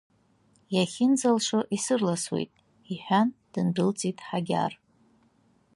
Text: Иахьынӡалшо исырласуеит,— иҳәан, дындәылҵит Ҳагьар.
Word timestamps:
Иахьынӡалшо 0.75 1.59
исырласуеит,— 1.75 2.51
иҳәан, 2.91 3.27
дындәылҵит 3.51 4.17
Ҳагьар. 4.27 4.73